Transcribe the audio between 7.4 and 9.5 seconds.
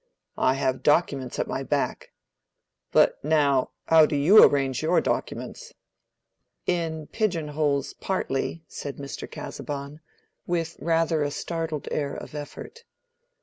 holes partly," said Mr.